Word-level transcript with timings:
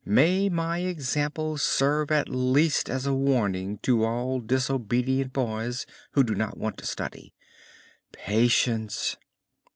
"May 0.03 0.49
my 0.49 0.79
example 0.79 1.59
serve 1.59 2.09
at 2.09 2.27
least 2.27 2.89
as 2.89 3.05
a 3.05 3.13
warning 3.13 3.77
to 3.83 4.03
all 4.03 4.39
disobedient 4.39 5.31
boys 5.31 5.85
who 6.13 6.23
do 6.23 6.33
not 6.33 6.57
want 6.57 6.79
to 6.79 6.87
study. 6.87 7.35
Patience!" 8.11 9.15